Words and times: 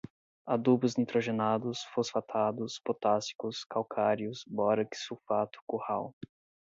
adubos 0.47 0.95
nitrogenados, 0.97 1.83
fosfatados, 1.93 2.79
potássicos, 2.83 3.63
calcários, 3.63 4.43
bórax, 4.47 5.03
sulfato, 5.05 5.61
curral 5.67 6.15